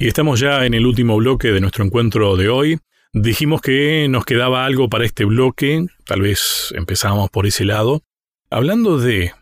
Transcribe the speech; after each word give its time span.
Y 0.00 0.08
estamos 0.08 0.40
ya 0.40 0.64
en 0.64 0.72
el 0.72 0.86
último 0.86 1.18
bloque 1.18 1.52
de 1.52 1.60
nuestro 1.60 1.84
encuentro 1.84 2.34
de 2.34 2.48
hoy. 2.48 2.78
Dijimos 3.12 3.60
que 3.60 4.06
nos 4.08 4.24
quedaba 4.24 4.64
algo 4.64 4.88
para 4.88 5.04
este 5.04 5.26
bloque, 5.26 5.84
tal 6.06 6.22
vez 6.22 6.72
empezábamos 6.74 7.28
por 7.28 7.44
ese 7.44 7.66
lado. 7.66 8.00
Hablando 8.48 8.98
de 8.98 9.34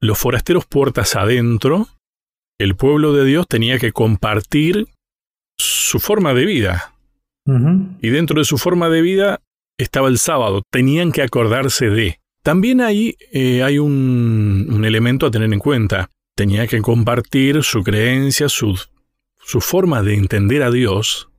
los 0.00 0.16
forasteros 0.16 0.66
puertas 0.66 1.16
adentro, 1.16 1.88
el 2.60 2.76
pueblo 2.76 3.12
de 3.12 3.24
Dios 3.24 3.48
tenía 3.48 3.80
que 3.80 3.90
compartir 3.90 4.86
su 5.58 5.98
forma 5.98 6.32
de 6.32 6.44
vida. 6.44 6.94
Y 8.00 8.10
dentro 8.10 8.38
de 8.38 8.44
su 8.44 8.56
forma 8.56 8.88
de 8.90 9.02
vida 9.02 9.40
estaba 9.78 10.06
el 10.06 10.18
sábado, 10.18 10.62
tenían 10.70 11.10
que 11.10 11.22
acordarse 11.22 11.90
de. 11.90 12.20
También 12.44 12.82
ahí 12.82 13.16
eh, 13.32 13.64
hay 13.64 13.80
un, 13.80 14.68
un 14.70 14.84
elemento 14.84 15.26
a 15.26 15.32
tener 15.32 15.52
en 15.52 15.58
cuenta. 15.58 16.08
Tenía 16.36 16.68
que 16.68 16.80
compartir 16.82 17.64
su 17.64 17.82
creencia, 17.82 18.48
su 18.48 18.78
su 19.48 19.62
forma 19.62 20.02
de 20.02 20.12
entender 20.12 20.62
a 20.62 20.70
Dios, 20.70 21.30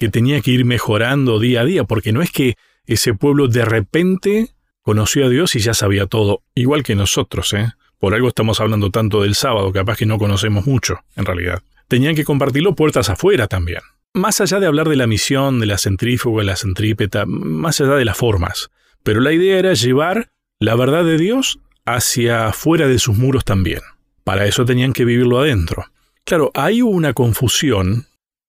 que 0.00 0.08
tenía 0.08 0.40
que 0.40 0.50
ir 0.50 0.64
mejorando 0.64 1.38
día 1.38 1.60
a 1.60 1.64
día, 1.64 1.84
porque 1.84 2.10
no 2.10 2.20
es 2.20 2.32
que 2.32 2.56
ese 2.84 3.14
pueblo 3.14 3.46
de 3.46 3.64
repente 3.64 4.48
conoció 4.82 5.24
a 5.24 5.28
Dios 5.28 5.54
y 5.54 5.60
ya 5.60 5.72
sabía 5.72 6.06
todo, 6.06 6.42
igual 6.56 6.82
que 6.82 6.96
nosotros, 6.96 7.52
¿eh? 7.52 7.70
Por 8.00 8.12
algo 8.12 8.26
estamos 8.26 8.60
hablando 8.60 8.90
tanto 8.90 9.22
del 9.22 9.36
sábado, 9.36 9.72
capaz 9.72 9.96
que 9.96 10.04
no 10.04 10.18
conocemos 10.18 10.66
mucho, 10.66 10.98
en 11.14 11.26
realidad. 11.26 11.62
Tenían 11.86 12.16
que 12.16 12.24
compartirlo 12.24 12.74
puertas 12.74 13.08
afuera 13.08 13.46
también. 13.46 13.82
Más 14.14 14.40
allá 14.40 14.58
de 14.58 14.66
hablar 14.66 14.88
de 14.88 14.96
la 14.96 15.06
misión, 15.06 15.60
de 15.60 15.66
la 15.66 15.78
centrífuga, 15.78 16.42
la 16.42 16.56
centrípeta, 16.56 17.24
más 17.24 17.80
allá 17.80 17.94
de 17.94 18.04
las 18.04 18.18
formas. 18.18 18.70
Pero 19.04 19.20
la 19.20 19.30
idea 19.30 19.60
era 19.60 19.74
llevar 19.74 20.32
la 20.58 20.74
verdad 20.74 21.04
de 21.04 21.18
Dios 21.18 21.60
hacia 21.84 22.48
afuera 22.48 22.88
de 22.88 22.98
sus 22.98 23.16
muros 23.16 23.44
también. 23.44 23.80
Para 24.24 24.46
eso 24.46 24.64
tenían 24.64 24.92
que 24.92 25.04
vivirlo 25.04 25.38
adentro. 25.38 25.84
Claro, 26.26 26.50
hay 26.54 26.82
una 26.82 27.12
confusión, 27.12 28.06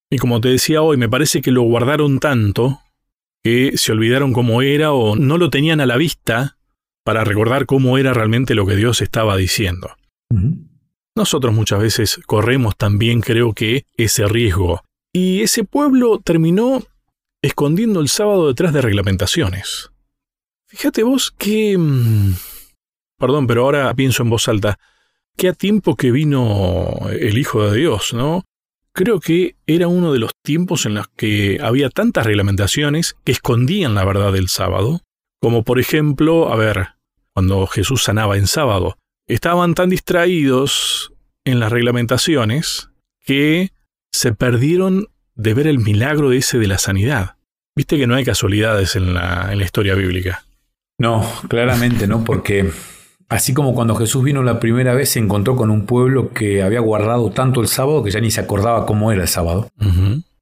y 0.10 0.18
como 0.18 0.40
te 0.40 0.50
decía 0.50 0.82
hoy, 0.82 0.98
me 0.98 1.10
parece 1.10 1.42
que 1.42 1.52
lo 1.52 1.64
guardaron 1.64 2.20
tanto 2.20 2.82
que 3.44 3.78
se 3.78 3.92
olvidaron 3.92 4.34
cómo 4.34 4.64
era 4.64 4.92
o 4.92 5.16
no 5.16 5.38
lo 5.38 5.52
tenían 5.52 5.80
a 5.80 5.86
la 5.86 5.98
vista 5.98 6.58
para 7.04 7.24
recordar 7.24 7.68
cómo 7.68 8.00
era 8.00 8.12
realmente 8.12 8.56
lo 8.56 8.66
que 8.66 8.76
Dios 8.76 9.02
estaba 9.02 9.38
diciendo. 9.38 9.92
Nosotros 11.16 11.54
muchas 11.54 11.80
veces 11.80 12.20
corremos 12.26 12.76
también, 12.76 13.22
creo 13.22 13.54
que, 13.54 13.86
ese 13.98 14.28
riesgo. 14.28 14.82
Y 15.14 15.42
ese 15.42 15.64
pueblo 15.64 16.20
terminó 16.24 16.82
escondiendo 17.44 18.00
el 18.00 18.10
sábado 18.10 18.48
detrás 18.48 18.74
de 18.74 18.82
reglamentaciones. 18.82 19.92
Fíjate 20.68 21.04
vos 21.04 21.32
que... 21.38 21.78
Mm, 21.78 22.34
perdón, 23.20 23.46
pero 23.46 23.66
ahora 23.66 23.94
pienso 23.94 24.24
en 24.24 24.32
voz 24.32 24.48
alta. 24.48 24.80
Qué 25.38 25.50
a 25.50 25.54
tiempo 25.54 25.96
que 25.96 26.12
vino 26.12 27.10
el 27.12 27.38
Hijo 27.38 27.70
de 27.70 27.78
Dios, 27.78 28.14
¿no? 28.14 28.44
Creo 28.94 29.20
que 29.20 29.56
era 29.68 29.90
uno 29.90 30.14
de 30.14 30.20
los 30.20 30.32
tiempos 30.42 30.86
en 30.86 30.96
los 30.96 31.08
que 31.10 31.60
había 31.62 31.90
tantas 31.90 32.26
reglamentaciones 32.26 33.18
que 33.26 33.34
escondían 33.34 33.94
la 33.94 34.06
verdad 34.06 34.32
del 34.32 34.48
sábado, 34.48 35.02
como 35.42 35.64
por 35.64 35.80
ejemplo, 35.80 36.52
a 36.52 36.56
ver, 36.56 36.88
cuando 37.34 37.68
Jesús 37.68 38.04
sanaba 38.04 38.38
en 38.38 38.48
sábado, 38.48 38.98
estaban 39.28 39.76
tan 39.76 39.90
distraídos 39.90 41.14
en 41.44 41.60
las 41.60 41.72
reglamentaciones 41.72 42.90
que 43.26 43.72
se 44.14 44.34
perdieron 44.34 45.08
de 45.36 45.54
ver 45.54 45.68
el 45.68 45.80
milagro 45.80 46.32
ese 46.32 46.58
de 46.58 46.68
la 46.68 46.78
sanidad. 46.78 47.36
Viste 47.76 47.98
que 47.98 48.08
no 48.08 48.16
hay 48.16 48.24
casualidades 48.24 48.96
en 48.96 49.14
la, 49.14 49.50
en 49.52 49.60
la 49.60 49.66
historia 49.66 49.96
bíblica. 49.96 50.46
No, 50.98 51.30
claramente 51.50 52.08
no, 52.08 52.24
porque 52.24 52.72
Así 53.28 53.54
como 53.54 53.74
cuando 53.74 53.96
Jesús 53.96 54.24
vino 54.24 54.44
la 54.44 54.60
primera 54.60 54.94
vez 54.94 55.10
se 55.10 55.20
encontró 55.20 55.56
con 55.56 55.72
un 55.72 55.86
pueblo 55.86 56.30
que 56.30 56.62
había 56.62 56.80
guardado 56.80 57.32
tanto 57.32 57.62
el 57.62 57.68
sábado 57.68 58.04
que 58.04 58.12
ya 58.12 58.20
ni 58.20 58.30
se 58.30 58.42
acordaba 58.42 58.86
cómo 58.86 59.12
era 59.12 59.24
el 59.24 59.28
sábado. 59.28 59.70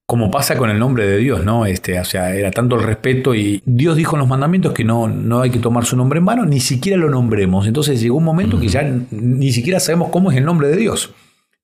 Como 0.05 0.29
pasa 0.29 0.57
con 0.57 0.69
el 0.69 0.79
nombre 0.79 1.07
de 1.07 1.17
Dios, 1.17 1.45
¿no? 1.45 1.65
Este, 1.65 1.97
o 1.97 2.03
sea, 2.03 2.35
era 2.35 2.51
tanto 2.51 2.75
el 2.75 2.83
respeto 2.83 3.33
y 3.35 3.63
Dios 3.65 3.95
dijo 3.95 4.17
en 4.17 4.19
los 4.19 4.27
mandamientos 4.27 4.73
que 4.73 4.83
no, 4.83 5.07
no 5.07 5.41
hay 5.41 5.49
que 5.49 5.59
tomar 5.59 5.85
su 5.85 5.95
nombre 5.95 6.19
en 6.19 6.25
vano, 6.25 6.45
ni 6.45 6.59
siquiera 6.59 6.97
lo 6.97 7.09
nombremos. 7.09 7.67
Entonces 7.67 8.01
llegó 8.01 8.17
un 8.17 8.25
momento 8.25 8.59
que 8.59 8.67
ya 8.67 8.83
ni 9.11 9.53
siquiera 9.53 9.79
sabemos 9.79 10.09
cómo 10.09 10.29
es 10.29 10.37
el 10.37 10.43
nombre 10.43 10.67
de 10.67 10.75
Dios, 10.75 11.13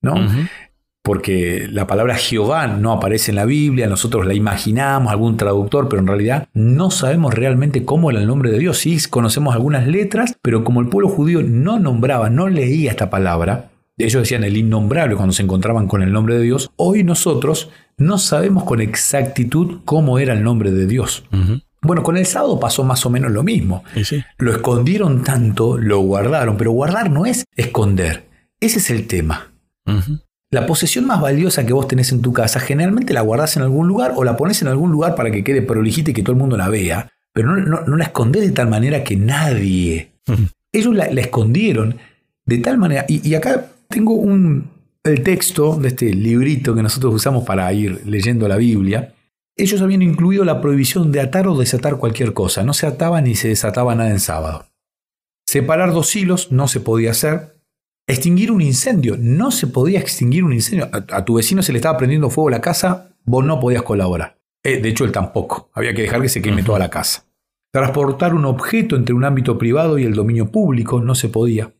¿no? 0.01 0.15
Porque 1.09 1.67
la 1.71 1.87
palabra 1.87 2.13
Jehová 2.17 2.67
no 2.67 2.91
aparece 2.91 3.31
en 3.31 3.37
la 3.37 3.45
Biblia, 3.45 3.87
nosotros 3.87 4.27
la 4.27 4.35
imaginamos, 4.35 5.11
algún 5.11 5.37
traductor, 5.37 5.89
pero 5.89 6.03
en 6.03 6.07
realidad 6.07 6.47
no 6.53 6.91
sabemos 6.91 7.33
realmente 7.33 7.83
cómo 7.83 8.11
era 8.11 8.19
el 8.19 8.27
nombre 8.27 8.51
de 8.51 8.59
Dios. 8.59 8.77
Sí 8.77 8.95
conocemos 9.09 9.55
algunas 9.55 9.87
letras, 9.87 10.37
pero 10.43 10.63
como 10.63 10.81
el 10.81 10.87
pueblo 10.87 11.09
judío 11.09 11.41
no 11.41 11.79
nombraba, 11.79 12.29
no 12.29 12.47
leía 12.47 12.91
esta 12.91 13.09
palabra, 13.09 13.71
ellos 13.97 14.21
decían 14.21 14.43
el 14.43 14.55
innombrable 14.55 15.15
cuando 15.15 15.33
se 15.33 15.41
encontraban 15.41 15.87
con 15.87 16.03
el 16.03 16.13
nombre 16.13 16.35
de 16.35 16.43
Dios, 16.43 16.69
hoy 16.75 17.03
nosotros 17.03 17.71
no 17.97 18.19
sabemos 18.19 18.63
con 18.63 18.79
exactitud 18.79 19.79
cómo 19.85 20.19
era 20.19 20.33
el 20.33 20.43
nombre 20.43 20.69
de 20.69 20.85
Dios. 20.85 21.23
Bueno, 21.81 22.03
con 22.03 22.17
el 22.17 22.27
sábado 22.27 22.59
pasó 22.59 22.83
más 22.83 23.03
o 23.07 23.09
menos 23.09 23.31
lo 23.31 23.41
mismo. 23.41 23.83
Lo 24.37 24.51
escondieron 24.51 25.23
tanto, 25.23 25.75
lo 25.75 26.01
guardaron, 26.01 26.55
pero 26.55 26.69
guardar 26.69 27.09
no 27.09 27.25
es 27.25 27.45
esconder. 27.55 28.29
Ese 28.59 28.77
es 28.77 28.91
el 28.91 29.07
tema. 29.07 29.47
La 30.51 30.65
posesión 30.65 31.05
más 31.05 31.21
valiosa 31.21 31.65
que 31.65 31.73
vos 31.73 31.87
tenés 31.87 32.11
en 32.11 32.21
tu 32.21 32.33
casa 32.33 32.59
generalmente 32.59 33.13
la 33.13 33.21
guardás 33.21 33.55
en 33.55 33.63
algún 33.63 33.87
lugar 33.87 34.13
o 34.15 34.23
la 34.23 34.35
pones 34.35 34.61
en 34.63 34.67
algún 34.67 34.91
lugar 34.91 35.13
para 35.15 35.29
que 35.29 35.43
quede 35.43 35.61
prolijita 35.61 36.09
y 36.09 36.13
que 36.13 36.23
todo 36.23 36.31
el 36.31 36.39
mundo 36.39 36.57
la 36.57 36.69
vea, 36.69 37.11
pero 37.33 37.55
no, 37.55 37.97
la 37.97 38.03
escondés 38.03 38.41
de 38.41 38.51
tal 38.51 38.67
manera 38.67 39.03
que 39.03 39.15
nadie. 39.15 40.11
Ellos 40.71 40.95
la, 40.95 41.05
escondieron 41.05 41.97
de 42.45 42.57
tal 42.57 42.79
manera. 42.79 43.05
Y, 43.07 43.33
acá 43.35 43.67
tengo 43.87 44.13
un, 44.13 44.71
el 45.03 45.21
texto 45.21 45.75
de 45.75 45.89
este 45.89 46.13
librito 46.13 46.73
que 46.73 46.81
nosotros 46.81 47.13
usamos 47.13 47.45
para 47.45 47.71
ir 47.71 48.01
leyendo 48.05 48.47
la 48.47 48.57
Biblia. 48.57 49.13
Ellos 49.55 49.81
habían 49.81 50.01
incluido 50.01 50.45
la 50.45 50.61
prohibición 50.61 51.11
de 51.11 51.21
atar 51.21 51.47
o 51.47 51.57
desatar 51.57 51.97
cualquier 51.97 52.33
cosa. 52.33 52.63
No 52.63 52.73
se 52.73 52.87
ataba 52.87 53.21
ni 53.21 53.35
se 53.35 53.49
desataba 53.49 53.93
nada 53.93 54.09
en 54.09 54.19
sábado. 54.19 54.65
Separar 55.45 55.93
dos 55.93 56.15
hilos 56.15 56.51
no 56.51 56.67
se 56.67 56.79
podía 56.79 57.11
hacer. 57.11 57.58
Extinguir 58.09 58.51
un 58.51 58.61
incendio. 58.61 59.17
No 59.19 59.51
se 59.51 59.67
podía 59.67 59.99
extinguir 59.99 60.43
un 60.43 60.51
incendio. 60.51 60.89
A, 60.91 61.23
tu 61.25 61.35
vecino 61.35 61.61
se 61.61 61.71
le 61.71 61.77
estaba 61.77 61.95
prendiendo 61.95 62.31
fuego 62.31 62.49
la 62.49 62.59
casa, 62.59 63.11
vos 63.23 63.45
no 63.45 63.59
podías 63.59 63.83
colaborar. 63.83 64.39
Eh, 64.63 64.81
de 64.81 64.89
hecho, 64.89 65.05
él 65.05 65.11
tampoco. 65.11 65.69
Había 65.73 65.93
que 65.93 66.01
dejar 66.01 66.19
que 66.19 66.27
se 66.27 66.41
queme 66.41 66.63
toda 66.63 66.79
la 66.79 66.89
casa. 66.89 67.25
Transportar 67.71 68.33
un 68.33 68.45
objeto 68.45 68.95
entre 68.95 69.13
un 69.13 69.25
ámbito 69.25 69.59
privado 69.59 69.99
y 69.99 70.05
el 70.05 70.15
dominio 70.15 70.51
público 70.51 70.99
no 70.99 71.13
se 71.13 71.29
podía. 71.29 71.71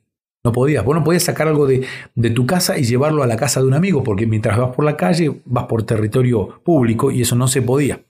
No 0.44 0.52
podías. 0.52 0.86
Vos 0.86 0.96
no 0.96 1.04
podías 1.04 1.24
sacar 1.24 1.48
algo 1.48 1.66
de, 1.66 1.88
tu 2.30 2.46
casa 2.46 2.78
y 2.78 2.84
llevarlo 2.84 3.24
a 3.24 3.28
la 3.28 3.36
casa 3.36 3.60
de 3.60 3.66
un 3.66 3.74
amigo, 3.74 4.04
porque 4.04 4.28
mientras 4.28 4.56
vas 4.56 4.76
por 4.76 4.86
la 4.86 4.96
calle 4.96 5.42
vas 5.46 5.66
por 5.66 5.82
territorio 5.82 6.62
público 6.64 7.10
y 7.10 7.24
eso 7.24 7.36
no 7.36 7.48
se 7.48 7.64
podía. 7.64 8.02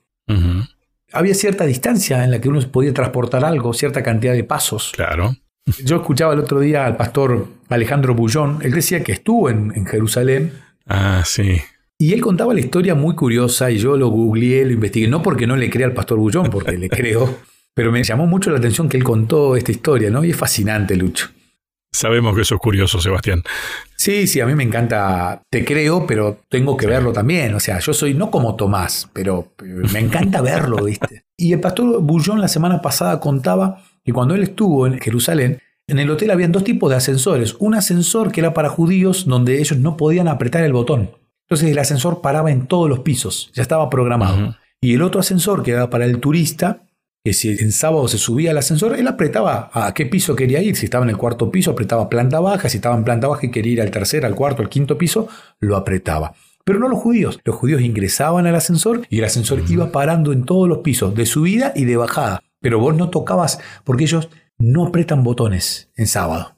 Había 1.14 1.34
cierta 1.34 1.66
distancia 1.66 2.24
en 2.26 2.32
la 2.32 2.42
que 2.42 2.50
uno 2.50 2.60
podía 2.70 2.94
transportar 2.94 3.46
algo, 3.46 3.74
cierta 3.74 4.04
cantidad 4.04 4.34
de 4.34 4.44
pasos. 4.44 4.92
Claro. 4.94 5.36
Yo 5.84 5.98
escuchaba 5.98 6.34
el 6.34 6.40
otro 6.40 6.60
día 6.60 6.86
al 6.86 6.98
pastor 6.98 7.48
Alejandro 7.70 8.16
Bullón, 8.16 8.60
él 8.62 8.72
decía 8.72 9.04
que 9.04 9.12
estuvo 9.12 9.50
en, 9.50 9.86
Jerusalén. 9.86 10.54
Ah, 10.88 11.24
sí. 11.26 11.62
Y 11.98 12.14
él 12.14 12.22
contaba 12.22 12.54
la 12.54 12.60
historia 12.60 12.96
muy 12.96 13.16
curiosa 13.16 13.70
y 13.70 13.78
yo 13.78 13.98
lo 13.98 14.08
googleé, 14.08 14.66
lo 14.66 14.72
investigué, 14.72 15.08
no 15.08 15.22
porque 15.22 15.46
no 15.46 15.56
le 15.56 15.70
crea 15.70 15.88
al 15.88 15.94
pastor 15.94 16.18
Bullón, 16.18 16.50
porque 16.50 16.78
le 16.78 16.90
creo, 16.90 17.40
pero 17.74 17.92
me 17.92 18.04
llamó 18.04 18.26
mucho 18.26 18.52
la 18.52 18.58
atención 18.58 18.88
que 18.88 18.98
él 18.98 19.04
contó 19.04 19.56
esta 19.56 19.72
historia, 19.72 20.10
¿no? 20.10 20.24
Y 20.24 20.32
es 20.32 20.38
fascinante, 20.38 20.96
Lucho. 20.96 21.30
Sabemos 21.92 22.36
que 22.36 22.42
eso 22.42 22.56
es 22.56 22.62
curioso, 22.62 23.02
Sebastián. 23.02 23.42
Sí, 23.96 24.28
sí, 24.28 24.40
a 24.40 24.46
mí 24.46 24.54
me 24.54 24.64
encanta, 24.64 25.42
te 25.50 25.66
creo, 25.66 26.06
pero 26.06 26.42
tengo 26.48 26.78
que 26.78 26.86
verlo 26.86 27.12
también. 27.12 27.56
O 27.56 27.60
sea, 27.60 27.80
yo 27.80 27.94
soy 27.94 28.14
no 28.14 28.30
como 28.30 28.56
Tomás, 28.56 29.10
pero 29.12 29.54
me 29.92 30.00
encanta 30.00 30.42
verlo, 30.42 30.84
¿viste? 30.84 31.24
Y 31.36 31.52
el 31.52 31.60
pastor 31.60 32.02
Bullón 32.02 32.42
la 32.42 32.48
semana 32.48 32.82
pasada 32.82 33.20
contaba 33.20 33.84
y 34.04 34.12
cuando 34.12 34.36
él 34.36 34.44
estuvo 34.44 34.88
en 34.88 35.00
Jerusalén, 35.00 35.62
en 35.90 35.98
el 35.98 36.10
hotel 36.12 36.30
habían 36.30 36.52
dos 36.52 36.64
tipos 36.64 36.90
de 36.92 36.98
ascensores. 36.98 37.56
Un 37.60 37.74
ascensor 37.74 38.32
que 38.32 38.42
era 38.42 38.54
para 38.54 38.70
judíos 38.70 39.26
donde 39.26 39.60
ellos 39.60 39.80
no 39.80 39.98
podían 39.98 40.28
apretar 40.28 40.64
el 40.64 40.72
botón. 40.72 41.12
Entonces 41.48 41.72
el 41.72 41.80
ascensor 41.80 42.22
paraba 42.22 42.52
en 42.52 42.68
todos 42.68 42.88
los 42.88 43.00
pisos, 43.00 43.52
ya 43.56 43.64
estaba 43.64 43.90
programado. 43.90 44.56
Y 44.80 44.94
el 44.94 45.02
otro 45.02 45.20
ascensor 45.20 45.64
que 45.64 45.72
era 45.72 45.90
para 45.90 46.06
el 46.06 46.20
turista, 46.20 46.84
que 47.24 47.34
si 47.34 47.50
en 47.50 47.72
sábado 47.72 48.08
se 48.08 48.20
subía 48.20 48.52
al 48.52 48.60
ascensor, 48.60 48.96
él 48.96 49.08
apretaba 49.08 49.72
a 49.74 49.92
qué 49.96 50.06
piso 50.06 50.36
quería 50.36 50.62
ir. 50.62 50.76
Si 50.76 50.86
estaba 50.86 51.04
en 51.04 51.10
el 51.10 51.18
cuarto 51.18 51.50
piso, 51.50 51.72
apretaba 51.72 52.08
planta 52.08 52.40
baja. 52.40 52.70
Si 52.70 52.78
estaba 52.78 52.96
en 52.96 53.04
planta 53.04 53.28
baja 53.28 53.48
y 53.48 53.52
quería 53.52 53.74
ir 53.74 53.82
al 53.82 53.90
tercer, 53.90 54.28
al 54.28 54.36
cuarto, 54.36 54.62
al 54.62 54.70
quinto 54.70 54.96
piso, 54.96 55.28
lo 55.60 55.76
apretaba. 55.76 56.34
Pero 56.64 56.78
no 56.78 56.88
los 56.88 57.00
judíos. 57.00 57.40
Los 57.44 57.56
judíos 57.56 57.82
ingresaban 57.82 58.46
al 58.46 58.56
ascensor 58.56 59.02
y 59.10 59.18
el 59.18 59.26
ascensor 59.26 59.64
iba 59.68 59.92
parando 59.92 60.34
en 60.34 60.46
todos 60.46 60.70
los 60.70 60.78
pisos, 60.80 61.16
de 61.16 61.26
subida 61.26 61.74
y 61.76 61.86
de 61.86 61.98
bajada 61.98 62.44
pero 62.62 62.80
vos 62.80 62.96
no 62.96 63.10
tocabas 63.10 63.60
porque 63.84 64.04
ellos 64.04 64.30
no 64.58 64.88
apretan 64.88 65.24
botones 65.24 65.90
en 65.96 66.08
sábado. 66.08 66.56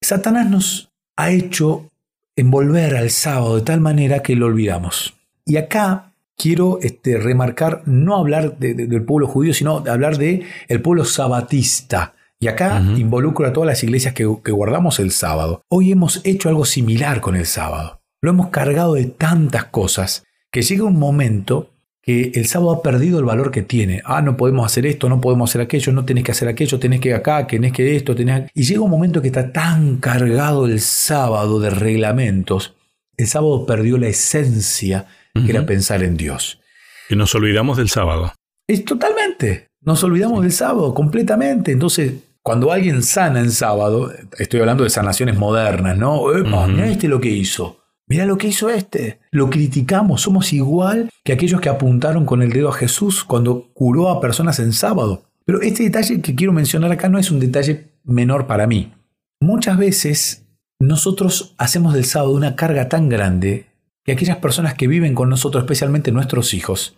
Satanás 0.00 0.48
nos 0.48 0.90
ha 1.16 1.30
hecho 1.30 1.90
envolver 2.36 2.96
al 2.96 3.10
sábado 3.10 3.56
de 3.56 3.62
tal 3.62 3.80
manera 3.80 4.20
que 4.20 4.36
lo 4.36 4.46
olvidamos. 4.46 5.14
Y 5.44 5.56
acá 5.56 6.12
quiero 6.36 6.78
este, 6.80 7.18
remarcar, 7.18 7.82
no 7.86 8.16
hablar 8.16 8.58
del 8.58 9.04
pueblo 9.04 9.26
judío, 9.26 9.52
sino 9.52 9.84
hablar 9.86 10.16
del 10.16 10.44
el 10.68 10.80
pueblo 10.80 11.04
sabatista. 11.04 12.14
Y 12.40 12.48
acá 12.48 12.80
involucro 12.96 13.46
a 13.46 13.52
todas 13.52 13.68
las 13.68 13.84
iglesias 13.84 14.14
que, 14.14 14.28
que 14.42 14.50
guardamos 14.50 14.98
el 14.98 15.12
sábado. 15.12 15.62
Hoy 15.68 15.92
hemos 15.92 16.20
hecho 16.24 16.48
algo 16.48 16.64
similar 16.64 17.20
con 17.20 17.36
el 17.36 17.46
sábado. 17.46 18.00
Lo 18.20 18.30
hemos 18.30 18.48
cargado 18.48 18.94
de 18.94 19.04
tantas 19.04 19.66
cosas 19.66 20.24
que 20.50 20.62
llega 20.62 20.84
un 20.84 20.98
momento 20.98 21.70
que 22.02 22.32
el 22.34 22.46
sábado 22.46 22.72
ha 22.72 22.82
perdido 22.82 23.20
el 23.20 23.24
valor 23.24 23.52
que 23.52 23.62
tiene. 23.62 24.02
Ah, 24.04 24.20
no 24.22 24.36
podemos 24.36 24.66
hacer 24.66 24.86
esto, 24.86 25.08
no 25.08 25.20
podemos 25.20 25.50
hacer 25.50 25.60
aquello, 25.60 25.92
no 25.92 26.04
tenés 26.04 26.24
que 26.24 26.32
hacer 26.32 26.48
aquello, 26.48 26.78
tenés 26.78 27.00
que 27.00 27.14
acá, 27.14 27.46
tenés 27.46 27.72
que 27.72 27.94
esto, 27.94 28.14
tenés... 28.14 28.50
Y 28.54 28.64
llega 28.64 28.80
un 28.80 28.90
momento 28.90 29.22
que 29.22 29.28
está 29.28 29.52
tan 29.52 29.98
cargado 29.98 30.66
el 30.66 30.80
sábado 30.80 31.60
de 31.60 31.70
reglamentos, 31.70 32.74
el 33.16 33.28
sábado 33.28 33.66
perdió 33.66 33.98
la 33.98 34.08
esencia 34.08 35.06
que 35.34 35.50
era 35.50 35.64
pensar 35.64 36.02
en 36.02 36.16
Dios. 36.16 36.60
Y 37.08 37.16
nos 37.16 37.34
olvidamos 37.34 37.76
del 37.78 37.88
sábado. 37.88 38.32
Es 38.66 38.84
totalmente. 38.84 39.68
Nos 39.80 40.02
olvidamos 40.02 40.42
del 40.42 40.52
sábado 40.52 40.92
completamente. 40.94 41.72
Entonces, 41.72 42.14
cuando 42.42 42.72
alguien 42.72 43.02
sana 43.02 43.40
en 43.40 43.52
sábado, 43.52 44.12
estoy 44.38 44.60
hablando 44.60 44.84
de 44.84 44.90
sanaciones 44.90 45.36
modernas, 45.38 45.96
¿no? 45.96 46.36
Epa, 46.36 46.68
este 46.86 47.08
lo 47.08 47.20
que 47.20 47.28
hizo. 47.28 47.81
Mira 48.12 48.26
lo 48.26 48.36
que 48.36 48.48
hizo 48.48 48.68
este. 48.68 49.20
Lo 49.30 49.48
criticamos. 49.48 50.20
Somos 50.20 50.52
igual 50.52 51.08
que 51.24 51.32
aquellos 51.32 51.62
que 51.62 51.70
apuntaron 51.70 52.26
con 52.26 52.42
el 52.42 52.52
dedo 52.52 52.68
a 52.68 52.74
Jesús 52.74 53.24
cuando 53.24 53.70
curó 53.72 54.10
a 54.10 54.20
personas 54.20 54.58
en 54.58 54.74
sábado. 54.74 55.22
Pero 55.46 55.62
este 55.62 55.84
detalle 55.84 56.20
que 56.20 56.34
quiero 56.34 56.52
mencionar 56.52 56.92
acá 56.92 57.08
no 57.08 57.18
es 57.18 57.30
un 57.30 57.40
detalle 57.40 57.88
menor 58.04 58.46
para 58.46 58.66
mí. 58.66 58.92
Muchas 59.40 59.78
veces 59.78 60.44
nosotros 60.78 61.54
hacemos 61.56 61.94
del 61.94 62.04
sábado 62.04 62.34
una 62.34 62.54
carga 62.54 62.90
tan 62.90 63.08
grande 63.08 63.64
que 64.04 64.12
aquellas 64.12 64.36
personas 64.36 64.74
que 64.74 64.88
viven 64.88 65.14
con 65.14 65.30
nosotros, 65.30 65.64
especialmente 65.64 66.12
nuestros 66.12 66.52
hijos, 66.52 66.94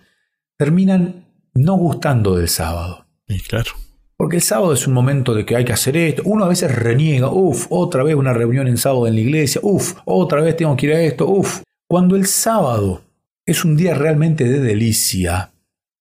terminan 0.56 1.26
no 1.55 1.76
gustando 1.76 2.34
del 2.34 2.49
sábado. 2.49 3.06
Claro. 3.49 3.70
Porque 4.16 4.37
el 4.37 4.43
sábado 4.43 4.72
es 4.72 4.87
un 4.87 4.94
momento 4.94 5.34
de 5.34 5.44
que 5.44 5.56
hay 5.56 5.64
que 5.64 5.72
hacer 5.72 5.96
esto. 5.96 6.22
Uno 6.25 6.44
a 6.44 6.49
veces 6.49 6.75
reniega, 6.75 7.28
uff, 7.28 7.66
otra 7.70 8.02
vez 8.05 8.14
una 8.14 8.32
reunión 8.32 8.69
en 8.69 8.78
sábado 8.78 9.06
en 9.06 9.14
la 9.14 9.20
iglesia, 9.20 9.61
uff, 9.64 9.94
otra 10.05 10.40
vez 10.40 10.56
tengo 10.56 10.76
que 10.76 10.87
ir 10.87 10.93
a 10.93 11.00
esto, 11.00 11.26
uff. 11.26 11.62
Cuando 11.88 12.16
el 12.16 12.26
sábado 12.26 13.02
es 13.44 13.64
un 13.64 13.76
día 13.76 13.94
realmente 13.94 14.44
de 14.44 14.61
delicia, 14.61 15.52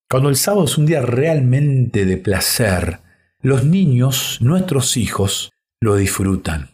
cuando 0.09 0.29
el 0.29 0.35
sábado 0.35 0.65
es 0.65 0.77
un 0.77 0.85
día 0.85 1.01
realmente 1.01 2.05
de 2.05 2.17
placer, 2.17 2.99
los 3.41 3.65
niños, 3.65 4.37
nuestros 4.41 4.95
hijos, 4.95 5.51
lo 5.81 5.95
disfrutan 5.95 6.69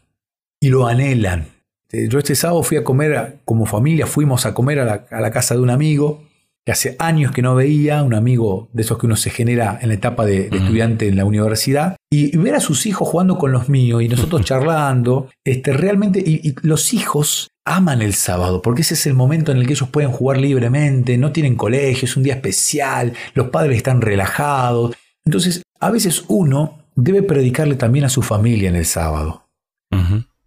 y 0.60 0.70
lo 0.70 0.88
anhelan. 0.88 1.48
Yo 1.92 2.20
este 2.20 2.36
sábado 2.36 2.62
fui 2.62 2.78
a 2.78 2.84
comer, 2.84 3.40
como 3.46 3.66
familia, 3.66 4.06
fuimos 4.06 4.46
a 4.46 4.54
comer 4.54 4.80
a 4.80 5.22
la 5.22 5.32
casa 5.32 5.56
de 5.56 5.62
un 5.62 5.72
amigo 5.72 6.29
que 6.66 6.72
hace 6.72 6.96
años 7.00 7.32
que 7.32 7.42
no 7.42 7.56
veía, 7.56 8.04
un 8.04 8.14
amigo 8.14 8.70
de 8.74 8.84
esos 8.84 8.98
que 8.98 9.06
uno 9.06 9.16
se 9.16 9.30
genera 9.30 9.80
en 9.82 9.90
la 9.90 9.96
etapa 9.96 10.26
de, 10.26 10.50
estudiante 10.52 11.08
en 11.08 11.16
la 11.16 11.26
universidad, 11.26 11.96
y, 12.12 12.36
ver 12.38 12.56
a 12.56 12.60
sus 12.60 12.86
hijos 12.86 13.08
jugando 13.08 13.38
con 13.38 13.52
los 13.52 13.70
míos 13.70 14.02
y 14.02 14.08
nosotros 14.08 14.42
charlando, 14.46 15.30
este, 15.44 15.74
realmente, 15.74 16.20
y, 16.20 16.56
los 16.62 16.94
hijos 16.94 17.50
aman 17.66 18.02
el 18.02 18.14
sábado, 18.14 18.62
porque 18.62 18.82
ese 18.82 18.96
es 18.96 19.06
el 19.06 19.14
momento 19.14 19.52
en 19.52 19.60
el 19.60 19.68
que 19.68 19.74
ellos 19.74 19.90
pueden 19.90 20.12
jugar 20.12 20.38
libremente, 20.40 21.18
no 21.18 21.32
tienen 21.32 21.56
colegio, 21.56 22.06
es 22.06 22.18
un 22.18 22.24
día 22.24 22.36
especial, 22.36 23.14
los 23.34 23.50
padres 23.50 23.78
están 23.78 24.02
relajados. 24.02 24.96
Entonces, 25.24 25.62
a 25.80 25.92
veces 25.92 26.24
uno 26.28 26.80
debe 26.96 27.24
predicarle 27.24 27.76
también 27.76 28.06
a 28.06 28.10
su 28.10 28.22
familia 28.22 28.70
en 28.70 28.76
el 28.76 28.86
sábado. 28.86 29.46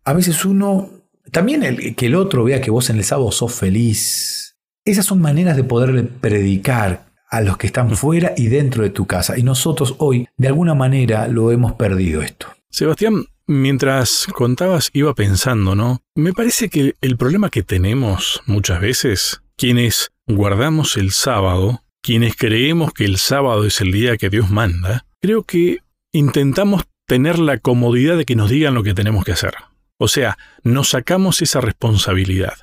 A 0.05 0.13
veces 0.15 0.45
uno, 0.45 0.91
también 1.31 1.63
el, 1.63 1.95
que 1.95 2.07
el 2.07 2.17
otro 2.17 2.45
vea 2.45 2.61
que 2.61 2.71
vos 2.71 2.91
en 2.91 2.97
el 2.97 3.05
sábado 3.05 3.31
sos 3.31 3.55
feliz, 3.55 4.42
esas 4.85 5.07
son 5.07 5.21
maneras 5.21 5.57
de 5.57 5.65
poderle 5.65 6.03
predicar 6.03 7.07
a 7.29 7.41
los 7.41 7.57
que 7.57 7.67
están 7.67 7.97
fuera 7.97 8.33
y 8.37 8.49
dentro 8.49 8.83
de 8.83 8.91
tu 8.91 9.07
casa. 9.07 9.39
Y 9.39 9.43
nosotros 9.43 9.95
hoy, 9.99 10.29
de 10.37 10.49
alguna 10.49 10.75
manera, 10.75 11.29
lo 11.29 11.51
hemos 11.51 11.73
perdido 11.73 12.21
esto. 12.21 12.49
Sebastián, 12.69 13.25
mientras 13.47 14.27
contabas, 14.35 14.91
iba 14.93 15.15
pensando, 15.15 15.75
¿no? 15.75 16.03
Me 16.15 16.33
parece 16.33 16.69
que 16.69 16.95
el 17.01 17.17
problema 17.17 17.49
que 17.49 17.63
tenemos 17.63 18.43
muchas 18.47 18.81
veces, 18.81 19.43
quienes 19.57 20.11
guardamos 20.27 20.97
el 20.97 21.11
sábado, 21.11 21.83
quienes 22.03 22.37
creemos 22.37 22.93
que 22.93 23.05
el 23.05 23.17
sábado 23.17 23.65
es 23.65 23.81
el 23.81 23.93
día 23.93 24.17
que 24.17 24.29
Dios 24.29 24.51
manda, 24.51 25.07
creo 25.21 25.45
que 25.45 25.79
intentamos 26.13 26.85
tener 27.07 27.39
la 27.39 27.59
comodidad 27.59 28.17
de 28.17 28.25
que 28.25 28.37
nos 28.37 28.51
digan 28.51 28.75
lo 28.75 28.83
que 28.83 28.95
tenemos 28.95 29.25
que 29.25 29.33
hacer. 29.33 29.55
O 29.99 30.09
sea, 30.09 30.37
nos 30.65 30.91
sacamos 30.91 31.43
esa 31.43 31.61
responsabilidad. 31.61 32.55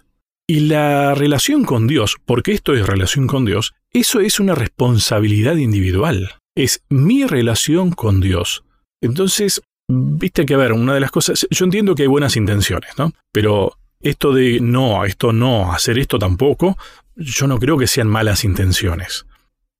Y 0.49 0.61
la 0.61 1.13
relación 1.13 1.63
con 1.63 1.85
Dios, 1.85 2.17
porque 2.25 2.53
esto 2.53 2.73
es 2.73 2.87
relación 2.87 3.27
con 3.27 3.45
Dios, 3.45 3.75
eso 3.93 4.19
es 4.19 4.39
una 4.39 4.55
responsabilidad 4.55 5.57
individual. 5.57 6.31
Es 6.55 6.81
mi 6.89 7.27
relación 7.27 7.91
con 7.91 8.19
Dios. 8.19 8.63
Entonces, 8.99 9.61
viste 9.87 10.47
que, 10.47 10.55
a 10.55 10.57
ver, 10.57 10.73
una 10.73 10.95
de 10.95 11.01
las 11.01 11.11
cosas, 11.11 11.45
yo 11.51 11.65
entiendo 11.65 11.93
que 11.93 12.01
hay 12.01 12.07
buenas 12.07 12.35
intenciones, 12.35 12.97
¿no? 12.97 13.13
Pero 13.31 13.77
esto 14.01 14.33
de 14.33 14.59
no, 14.59 15.05
esto 15.05 15.33
no, 15.33 15.71
hacer 15.71 15.99
esto 15.99 16.17
tampoco, 16.17 16.79
yo 17.15 17.45
no 17.45 17.59
creo 17.59 17.77
que 17.77 17.85
sean 17.85 18.07
malas 18.07 18.43
intenciones. 18.43 19.27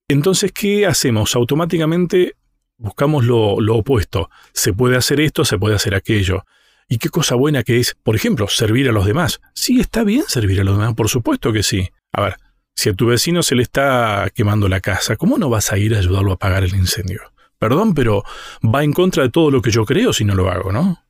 Entonces, 0.08 0.52
¿qué 0.52 0.86
hacemos? 0.86 1.36
Automáticamente 1.36 2.36
buscamos 2.78 3.26
lo, 3.26 3.60
lo 3.60 3.78
opuesto. 3.78 4.30
Se 4.54 4.72
puede 4.74 4.98
hacer 4.98 5.20
esto, 5.20 5.46
se 5.46 5.58
puede 5.58 5.74
hacer 5.74 5.96
aquello. 5.96 6.46
Y 6.90 6.98
qué 6.98 7.10
cosa 7.10 7.36
buena 7.36 7.64
que 7.64 7.80
es, 7.80 7.96
por 8.04 8.16
ejemplo, 8.16 8.48
servir 8.48 8.90
a 8.90 8.92
los 8.92 9.06
demás. 9.06 9.40
Sí, 9.54 9.80
está 9.80 10.04
bien 10.04 10.24
servir 10.28 10.60
a 10.60 10.64
los 10.64 10.78
demás, 10.78 10.96
por 10.96 11.08
supuesto 11.08 11.54
que 11.54 11.62
sí. 11.62 11.90
A 12.12 12.22
ver, 12.22 12.38
si 12.76 12.90
a 12.90 12.94
tu 12.94 13.06
vecino 13.06 13.44
se 13.44 13.56
le 13.56 13.62
está 13.62 14.30
quemando 14.34 14.68
la 14.68 14.82
casa, 14.82 15.16
¿cómo 15.16 15.38
no 15.38 15.50
vas 15.50 15.72
a 15.72 15.78
ir 15.78 15.94
a 15.94 16.00
ayudarlo 16.00 16.32
a 16.32 16.36
apagar 16.36 16.64
el 16.64 16.76
incendio? 16.76 17.22
Perdón, 17.60 17.94
pero 17.94 18.24
va 18.64 18.84
en 18.84 18.94
contra 18.94 19.24
de 19.24 19.30
todo 19.30 19.52
lo 19.52 19.62
que 19.62 19.70
yo 19.70 19.86
creo 19.86 20.14
si 20.14 20.26
no 20.26 20.34
lo 20.34 20.50
hago, 20.50 20.72
¿no? 20.72 21.04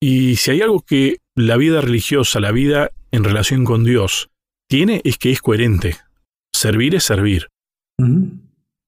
Y 0.00 0.36
si 0.36 0.52
hay 0.52 0.60
algo 0.60 0.82
que 0.82 1.18
la 1.34 1.56
vida 1.56 1.80
religiosa, 1.80 2.38
la 2.38 2.52
vida 2.52 2.92
en 3.10 3.24
relación 3.24 3.64
con 3.64 3.82
Dios, 3.82 4.30
tiene 4.68 5.00
es 5.04 5.18
que 5.18 5.32
es 5.32 5.40
coherente. 5.40 5.96
Servir 6.52 6.94
es 6.94 7.04
servir. 7.04 7.48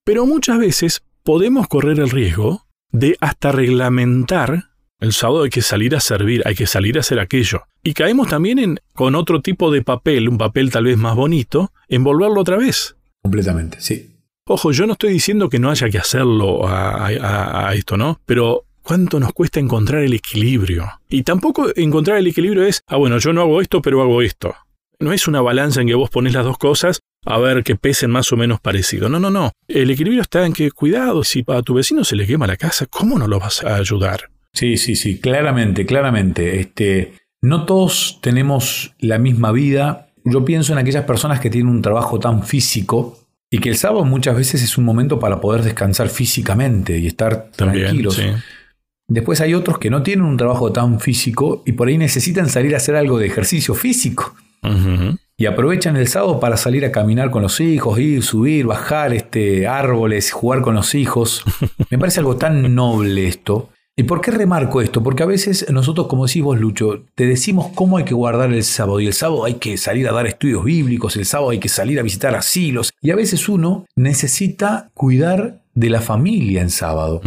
Pero 0.04 0.26
muchas 0.26 0.58
veces 0.58 1.02
podemos 1.22 1.66
correr 1.66 1.98
el 1.98 2.10
riesgo 2.10 2.66
de 2.92 3.16
hasta 3.20 3.52
reglamentar 3.52 4.67
el 5.00 5.12
sábado 5.12 5.44
hay 5.44 5.50
que 5.50 5.62
salir 5.62 5.94
a 5.94 6.00
servir, 6.00 6.42
hay 6.44 6.54
que 6.54 6.66
salir 6.66 6.96
a 6.96 7.00
hacer 7.00 7.20
aquello. 7.20 7.62
Y 7.82 7.94
caemos 7.94 8.28
también 8.28 8.58
en, 8.58 8.80
con 8.94 9.14
otro 9.14 9.40
tipo 9.40 9.70
de 9.70 9.82
papel, 9.82 10.28
un 10.28 10.38
papel 10.38 10.70
tal 10.70 10.84
vez 10.84 10.98
más 10.98 11.14
bonito, 11.14 11.72
envolverlo 11.88 12.40
otra 12.40 12.56
vez. 12.56 12.96
Completamente, 13.22 13.80
sí. 13.80 14.16
Ojo, 14.46 14.72
yo 14.72 14.86
no 14.86 14.94
estoy 14.94 15.12
diciendo 15.12 15.48
que 15.48 15.58
no 15.58 15.70
haya 15.70 15.90
que 15.90 15.98
hacerlo 15.98 16.66
a, 16.66 17.72
esto, 17.74 17.96
¿no? 17.96 18.18
Pero 18.24 18.64
¿cuánto 18.82 19.20
nos 19.20 19.32
cuesta 19.32 19.60
encontrar 19.60 20.02
el 20.02 20.14
equilibrio? 20.14 20.88
Y 21.08 21.22
tampoco 21.22 21.66
encontrar 21.76 22.16
el 22.16 22.26
equilibrio 22.26 22.64
es, 22.64 22.82
ah, 22.86 22.96
bueno, 22.96 23.18
yo 23.18 23.32
no 23.32 23.42
hago 23.42 23.60
esto, 23.60 23.82
pero 23.82 24.00
hago 24.00 24.22
esto. 24.22 24.54
No 25.00 25.12
es 25.12 25.28
una 25.28 25.42
balanza 25.42 25.82
en 25.82 25.86
que 25.88 25.94
vos 25.94 26.10
pones 26.10 26.32
las 26.32 26.44
dos 26.44 26.58
cosas 26.58 27.00
a 27.24 27.38
ver 27.38 27.62
que 27.62 27.76
pesen 27.76 28.10
más 28.10 28.32
o 28.32 28.36
menos 28.36 28.58
parecido. 28.60 29.08
No, 29.08 29.20
no, 29.20 29.30
no. 29.30 29.52
El 29.68 29.90
equilibrio 29.90 30.22
está 30.22 30.46
en 30.46 30.54
que, 30.54 30.70
cuidado, 30.70 31.22
si 31.24 31.44
a 31.46 31.62
tu 31.62 31.74
vecino 31.74 32.02
se 32.02 32.16
le 32.16 32.26
quema 32.26 32.46
la 32.46 32.56
casa, 32.56 32.86
¿cómo 32.86 33.18
no 33.18 33.28
lo 33.28 33.38
vas 33.38 33.62
a 33.62 33.76
ayudar? 33.76 34.30
Sí, 34.58 34.76
sí, 34.76 34.96
sí, 34.96 35.20
claramente, 35.20 35.86
claramente. 35.86 36.58
Este, 36.58 37.12
no 37.40 37.64
todos 37.64 38.18
tenemos 38.20 38.92
la 38.98 39.20
misma 39.20 39.52
vida. 39.52 40.08
Yo 40.24 40.44
pienso 40.44 40.72
en 40.72 40.80
aquellas 40.80 41.04
personas 41.04 41.38
que 41.38 41.48
tienen 41.48 41.70
un 41.70 41.80
trabajo 41.80 42.18
tan 42.18 42.42
físico 42.42 43.16
y 43.52 43.58
que 43.58 43.68
el 43.68 43.76
sábado 43.76 44.04
muchas 44.04 44.34
veces 44.34 44.60
es 44.64 44.76
un 44.76 44.84
momento 44.84 45.20
para 45.20 45.40
poder 45.40 45.62
descansar 45.62 46.08
físicamente 46.08 46.98
y 46.98 47.06
estar 47.06 47.52
tranquilos. 47.54 48.20
Después 49.06 49.40
hay 49.40 49.54
otros 49.54 49.78
que 49.78 49.90
no 49.90 50.02
tienen 50.02 50.24
un 50.24 50.36
trabajo 50.36 50.72
tan 50.72 50.98
físico 50.98 51.62
y 51.64 51.72
por 51.72 51.86
ahí 51.86 51.96
necesitan 51.96 52.48
salir 52.48 52.74
a 52.74 52.78
hacer 52.78 52.96
algo 52.96 53.16
de 53.16 53.26
ejercicio 53.26 53.76
físico. 53.76 54.34
Y 55.36 55.46
aprovechan 55.46 55.96
el 55.96 56.08
sábado 56.08 56.40
para 56.40 56.56
salir 56.56 56.84
a 56.84 56.90
caminar 56.90 57.30
con 57.30 57.42
los 57.42 57.60
hijos, 57.60 57.96
ir, 58.00 58.24
subir, 58.24 58.66
bajar 58.66 59.14
este, 59.14 59.68
árboles, 59.68 60.32
jugar 60.32 60.62
con 60.62 60.74
los 60.74 60.96
hijos. 60.96 61.44
Me 61.90 61.96
parece 61.96 62.18
algo 62.18 62.36
tan 62.36 62.74
noble 62.74 63.28
esto. 63.28 63.70
¿Y 63.98 64.04
por 64.04 64.20
qué 64.20 64.30
remarco 64.30 64.80
esto? 64.80 65.02
Porque 65.02 65.24
a 65.24 65.26
veces 65.26 65.66
nosotros, 65.72 66.06
como 66.06 66.24
decís 66.24 66.40
vos, 66.40 66.56
Lucho, 66.60 67.02
te 67.16 67.26
decimos 67.26 67.72
cómo 67.74 67.96
hay 67.96 68.04
que 68.04 68.14
guardar 68.14 68.52
el 68.52 68.62
sábado. 68.62 69.00
Y 69.00 69.08
el 69.08 69.12
sábado 69.12 69.44
hay 69.44 69.54
que 69.54 69.76
salir 69.76 70.08
a 70.08 70.12
dar 70.12 70.24
estudios 70.24 70.62
bíblicos, 70.62 71.16
el 71.16 71.26
sábado 71.26 71.50
hay 71.50 71.58
que 71.58 71.68
salir 71.68 71.98
a 71.98 72.04
visitar 72.04 72.36
asilos. 72.36 72.92
Y 73.02 73.10
a 73.10 73.16
veces 73.16 73.48
uno 73.48 73.86
necesita 73.96 74.92
cuidar 74.94 75.62
de 75.74 75.90
la 75.90 76.00
familia 76.00 76.62
en 76.62 76.70
sábado. 76.70 77.20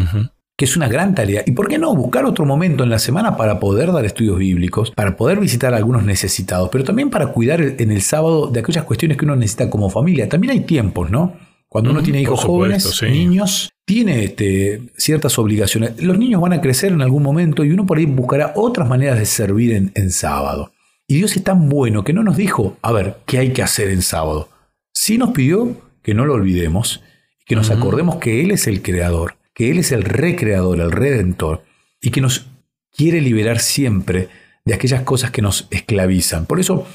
que 0.57 0.65
es 0.65 0.77
una 0.77 0.87
gran 0.87 1.13
tarea. 1.13 1.43
¿Y 1.45 1.51
por 1.51 1.67
qué 1.67 1.77
no 1.77 1.93
buscar 1.93 2.23
otro 2.23 2.45
momento 2.45 2.85
en 2.85 2.89
la 2.89 2.99
semana 2.99 3.35
para 3.35 3.59
poder 3.59 3.91
dar 3.91 4.05
estudios 4.05 4.37
bíblicos, 4.37 4.91
para 4.91 5.17
poder 5.17 5.41
visitar 5.41 5.73
a 5.73 5.77
algunos 5.77 6.03
necesitados, 6.03 6.69
pero 6.71 6.85
también 6.85 7.09
para 7.09 7.33
cuidar 7.33 7.61
en 7.61 7.91
el 7.91 8.01
sábado 8.01 8.47
de 8.47 8.61
aquellas 8.61 8.85
cuestiones 8.85 9.17
que 9.17 9.25
uno 9.25 9.35
necesita 9.35 9.69
como 9.69 9.89
familia? 9.89 10.29
También 10.29 10.51
hay 10.51 10.61
tiempos, 10.61 11.11
¿no? 11.11 11.33
Cuando 11.71 11.91
uno 11.91 12.03
tiene 12.03 12.21
hijos 12.21 12.43
jóvenes, 12.43 13.01
niños, 13.01 13.71
tiene 13.85 14.25
este, 14.25 14.81
ciertas 14.97 15.39
obligaciones. 15.39 16.03
Los 16.03 16.17
niños 16.17 16.41
van 16.41 16.51
a 16.51 16.59
crecer 16.59 16.91
en 16.91 17.01
algún 17.01 17.23
momento 17.23 17.63
y 17.63 17.71
uno 17.71 17.85
por 17.85 17.97
ahí 17.97 18.05
buscará 18.05 18.51
otras 18.57 18.89
maneras 18.89 19.17
de 19.17 19.25
servir 19.25 19.89
en, 19.95 20.11
sábado. 20.11 20.73
Y 21.07 21.15
Dios 21.15 21.33
es 21.37 21.45
tan 21.45 21.69
bueno 21.69 22.03
que 22.03 22.11
no 22.11 22.23
nos 22.23 22.35
dijo, 22.35 22.75
a 22.81 22.91
ver, 22.91 23.19
¿qué 23.25 23.37
hay 23.37 23.53
que 23.53 23.63
hacer 23.63 23.89
en 23.89 24.01
sábado? 24.01 24.49
Sí 24.93 25.17
nos 25.17 25.31
pidió 25.31 25.77
que 26.03 26.13
no 26.13 26.25
lo 26.25 26.33
olvidemos 26.33 27.03
y 27.39 27.45
que 27.45 27.55
nos 27.55 27.69
acordemos 27.69 28.17
que 28.17 28.41
Él 28.41 28.51
es 28.51 28.67
el 28.67 28.81
creador, 28.81 29.37
que 29.53 29.71
Él 29.71 29.79
es 29.79 29.93
el 29.93 30.03
recreador, 30.03 30.81
el 30.81 30.91
redentor, 30.91 31.63
y 32.01 32.09
que 32.11 32.19
nos 32.19 32.47
quiere 32.93 33.21
liberar 33.21 33.59
siempre 33.59 34.27
de 34.65 34.73
aquellas 34.73 35.03
cosas 35.03 35.31
que 35.31 35.41
nos 35.41 35.69
esclavizan. 35.71 36.47
Por 36.47 36.59
eso 36.59 36.85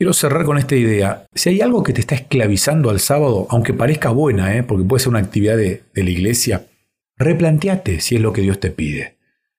Quiero 0.00 0.14
cerrar 0.14 0.46
con 0.46 0.56
esta 0.56 0.76
idea. 0.76 1.26
Si 1.34 1.50
hay 1.50 1.60
algo 1.60 1.82
que 1.82 1.92
te 1.92 2.00
está 2.00 2.14
esclavizando 2.14 2.88
al 2.88 3.00
sábado, 3.00 3.46
aunque 3.50 3.74
parezca 3.74 4.08
buena, 4.08 4.56
¿eh? 4.56 4.62
porque 4.62 4.82
puede 4.82 5.00
ser 5.00 5.10
una 5.10 5.18
actividad 5.18 5.58
de, 5.58 5.82
la 5.92 6.08
iglesia, 6.08 6.68
replanteate 7.18 8.00
si 8.00 8.16
es 8.16 8.22
lo 8.22 8.32
que 8.32 8.40
Dios 8.40 8.58
te 8.60 8.70
pide. 8.70 9.18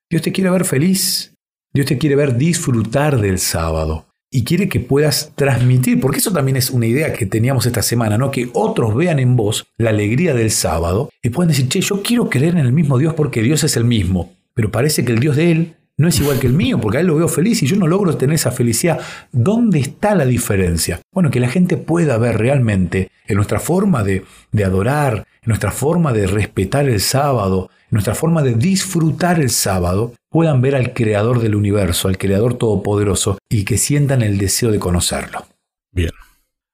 Dios 0.10 0.24
te 0.24 0.32
quiere 0.32 0.50
ver 0.50 0.66
feliz. 0.66 1.36
Dios 1.72 1.86
te 1.86 2.00
quiere 2.00 2.16
ver 2.16 2.38
disfrutar 2.38 3.22
del 3.22 3.38
sábado 3.38 4.08
y 4.32 4.44
quiere 4.44 4.68
que 4.68 4.80
puedas 4.80 5.32
transmitir, 5.36 6.00
porque 6.00 6.18
eso 6.18 6.34
también 6.34 6.58
es 6.58 6.72
una 6.72 6.88
idea 6.88 7.14
que 7.14 7.28
teníamos 7.28 7.68
esta 7.68 7.84
semana, 7.84 8.18
¿no? 8.18 8.32
Que 8.32 8.50
otros 8.54 8.96
vean 8.96 9.20
en 9.20 9.36
vos 9.36 9.68
la 9.78 9.92
alegría 9.92 10.34
del 10.34 10.50
sábado 10.50 11.12
y 11.22 11.30
puedan 11.30 11.50
decir, 11.50 11.70
che, 11.70 11.82
yo 11.82 12.02
quiero 12.02 12.32
creer 12.32 12.56
en 12.56 12.66
el 12.66 12.74
mismo 12.74 12.98
Dios 12.98 13.14
porque 13.14 13.44
Dios 13.44 13.64
es 13.64 13.78
el 13.78 13.86
mismo, 13.86 14.34
pero 14.56 14.72
parece 14.72 15.06
que 15.06 15.12
el 15.12 15.20
Dios 15.20 15.36
de 15.36 15.52
él 15.52 15.76
no 16.02 16.08
es 16.08 16.20
igual 16.20 16.40
que 16.40 16.48
el 16.48 16.54
mío, 16.54 16.80
porque 16.82 16.98
a 16.98 17.02
él 17.02 17.08
lo 17.08 17.16
veo 17.16 17.28
feliz 17.28 17.62
y 17.62 17.68
yo 17.68 17.78
no 17.78 17.88
logro 17.88 18.18
tener 18.18 18.36
esa 18.36 18.52
felicidad. 18.52 19.00
¿Dónde 19.32 19.80
está 19.80 20.16
la 20.16 20.26
diferencia? 20.26 21.00
Bueno, 21.14 21.30
que 21.30 21.40
la 21.40 21.48
gente 21.48 21.78
pueda 21.78 22.18
ver 22.18 22.38
realmente 22.38 23.12
en 23.28 23.36
nuestra 23.36 23.60
forma 23.60 24.04
de, 24.04 24.26
de 24.52 24.66
adorar, 24.66 25.28
en 25.42 25.48
nuestra 25.48 25.72
forma 25.72 26.12
de 26.12 26.28
respetar 26.28 26.90
el 26.90 27.00
sábado, 27.00 27.70
en 27.84 27.90
nuestra 27.92 28.16
forma 28.16 28.42
de 28.42 28.56
disfrutar 28.56 29.40
el 29.40 29.50
sábado, 29.50 30.14
puedan 30.30 30.62
ver 30.62 30.76
al 30.76 30.94
Creador 30.94 31.40
del 31.40 31.56
universo, 31.56 32.08
al 32.08 32.18
Creador 32.18 32.56
Todopoderoso, 32.56 33.38
y 33.50 33.64
que 33.64 33.78
sientan 33.78 34.22
el 34.22 34.38
deseo 34.38 34.72
de 34.72 34.80
conocerlo. 34.80 35.46
Bien. 35.92 36.12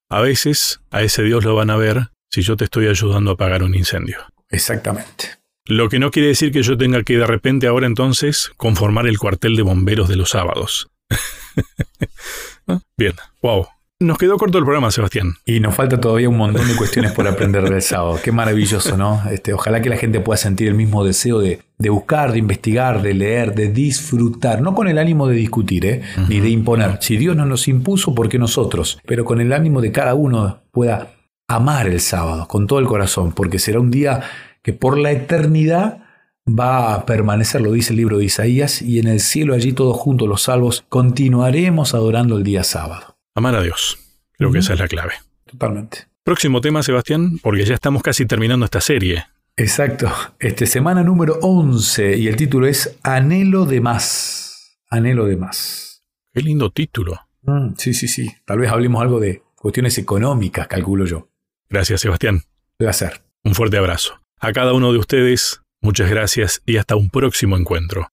A 0.09 0.21
veces 0.21 0.79
a 0.89 1.01
ese 1.01 1.23
Dios 1.23 1.43
lo 1.43 1.53
van 1.55 1.69
a 1.69 1.75
ver 1.75 2.07
si 2.31 2.41
yo 2.41 2.55
te 2.55 2.63
estoy 2.63 2.87
ayudando 2.87 3.31
a 3.31 3.33
apagar 3.33 3.63
un 3.63 3.75
incendio. 3.75 4.19
Exactamente. 4.49 5.36
Lo 5.67 5.89
que 5.89 5.99
no 5.99 6.11
quiere 6.11 6.29
decir 6.29 6.51
que 6.51 6.63
yo 6.63 6.77
tenga 6.77 7.03
que 7.03 7.17
de 7.17 7.27
repente 7.27 7.67
ahora 7.67 7.87
entonces 7.87 8.51
conformar 8.57 9.05
el 9.07 9.17
cuartel 9.17 9.55
de 9.55 9.63
bomberos 9.63 10.07
de 10.07 10.15
los 10.15 10.29
sábados. 10.29 10.89
Bien, 12.97 13.13
wow. 13.41 13.67
Nos 13.99 14.19
quedó 14.19 14.37
corto 14.37 14.59
el 14.59 14.63
programa, 14.63 14.91
Sebastián. 14.91 15.33
Y 15.43 15.59
nos 15.59 15.73
falta 15.73 15.99
todavía 15.99 16.29
un 16.29 16.37
montón 16.37 16.67
de 16.67 16.75
cuestiones 16.75 17.13
por 17.13 17.27
aprender 17.27 17.67
del 17.67 17.81
sábado. 17.81 18.19
Qué 18.23 18.31
maravilloso, 18.31 18.95
¿no? 18.95 19.23
Este, 19.31 19.53
ojalá 19.53 19.81
que 19.81 19.89
la 19.89 19.97
gente 19.97 20.19
pueda 20.19 20.37
sentir 20.37 20.67
el 20.67 20.75
mismo 20.75 21.03
deseo 21.03 21.39
de, 21.39 21.63
buscar, 21.89 22.31
de 22.31 22.37
investigar, 22.37 23.01
de 23.01 23.15
leer, 23.15 23.55
de 23.55 23.69
disfrutar. 23.69 24.61
No 24.61 24.75
con 24.75 24.87
el 24.87 24.99
ánimo 24.99 25.27
de 25.27 25.35
discutir, 25.35 25.85
¿eh? 25.85 26.01
ni 26.29 26.39
de 26.39 26.49
imponer. 26.49 26.99
Si 27.01 27.17
Dios 27.17 27.35
no 27.35 27.47
nos 27.47 27.67
impuso, 27.67 28.13
¿por 28.13 28.29
qué 28.29 28.37
nosotros? 28.37 28.99
Pero 29.03 29.25
con 29.25 29.41
el 29.41 29.51
ánimo 29.51 29.81
de 29.81 29.91
cada 29.91 30.13
uno 30.13 30.61
pueda 30.71 31.13
amar 31.47 31.87
el 31.87 31.99
sábado 31.99 32.47
con 32.47 32.67
todo 32.67 32.77
el 32.77 32.85
corazón, 32.85 33.31
porque 33.31 33.57
será 33.57 33.79
un 33.79 33.89
día 33.89 34.21
que 34.67 34.73
por 34.73 34.97
la 34.97 35.13
eternidad 35.13 36.03
va 36.45 36.93
a 36.93 37.05
permanecer, 37.05 37.61
lo 37.61 37.71
dice 37.71 37.93
el 37.93 37.97
libro 37.99 38.17
de 38.17 38.25
Isaías, 38.25 38.81
y 38.81 38.99
en 38.99 39.07
el 39.07 39.21
cielo 39.21 39.53
allí 39.53 39.71
todos 39.71 39.95
juntos 39.95 40.27
los 40.27 40.41
salvos 40.41 40.83
continuaremos 40.89 41.93
adorando 41.93 42.35
el 42.35 42.43
día 42.43 42.65
sábado. 42.65 43.17
Amar 43.33 43.55
a 43.55 43.61
Dios. 43.61 43.97
Creo 44.33 44.51
que 44.51 44.59
esa 44.59 44.73
es 44.73 44.79
la 44.79 44.89
clave. 44.89 45.13
Totalmente. 45.45 46.09
Próximo 46.21 46.59
tema, 46.59 46.83
Sebastián, 46.83 47.39
porque 47.41 47.63
ya 47.63 47.75
estamos 47.75 48.03
casi 48.03 48.25
terminando 48.25 48.65
esta 48.65 48.81
serie. 48.81 49.23
Exacto. 49.55 50.11
Este 50.37 50.65
semana 50.65 51.01
número 51.01 51.39
11 51.41 52.17
y 52.17 52.27
el 52.27 52.35
título 52.35 52.67
es 52.67 52.97
Anhelo 53.03 53.65
de 53.65 53.79
más. 53.79 54.81
Anhelo 54.89 55.27
de 55.27 55.37
más. 55.37 56.03
Qué 56.33 56.41
lindo 56.41 56.71
título. 56.71 57.21
Mm, 57.43 57.75
sí, 57.77 57.93
sí, 57.93 58.09
sí. 58.09 58.35
Tal 58.43 58.59
vez 58.59 58.69
hablemos 58.69 59.01
algo 59.01 59.21
de 59.21 59.43
cuestiones 59.55 59.97
económicas, 59.97 60.67
calculo 60.67 61.05
yo. 61.05 61.29
Gracias, 61.69 62.01
Sebastián. 62.01 62.41
Placer. 62.75 63.21
Un 63.45 63.55
fuerte 63.55 63.77
abrazo. 63.77 64.19
A 64.39 64.51
cada 64.51 64.73
uno 64.73 64.91
de 64.91 64.99
ustedes, 64.99 65.61
muchas 65.81 66.09
gracias 66.11 66.61
y 66.65 66.77
hasta 66.77 66.95
un 66.95 67.09
próximo 67.09 67.57
encuentro. 67.57 68.07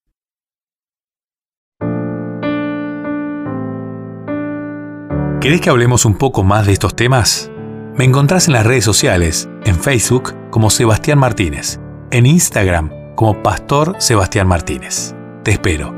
¿Querés 5.40 5.61
que 5.61 5.69
hablemos 5.69 6.07
un 6.07 6.16
poco 6.16 6.43
más 6.43 6.66
de 6.66 6.73
estos 6.73 6.97
temas? 6.97 7.50
Me 7.97 8.04
encontrás 8.04 8.47
en 8.47 8.54
las 8.54 8.64
redes 8.64 8.85
sociales, 8.85 9.50
en 9.66 9.78
Facebook 9.78 10.35
como 10.49 10.71
Sebastián 10.71 11.19
Martínez, 11.19 11.78
en 12.11 12.25
Instagram 12.25 13.14
como 13.14 13.43
Pastor 13.43 13.97
Sebastián 13.99 14.49
Martínez. 14.49 15.14
Te 15.43 15.50
espero. 15.50 15.93